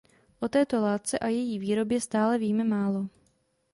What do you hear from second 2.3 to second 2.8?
víme